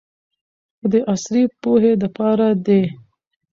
خو 0.77 0.85
د 0.91 0.93
عصري 1.11 1.43
پوهې 1.61 1.93
د 2.01 2.03
پاره 2.15 2.49
دې 2.65 2.81